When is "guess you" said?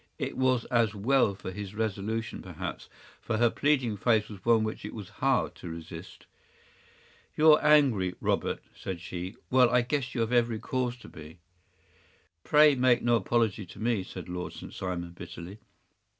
9.83-10.21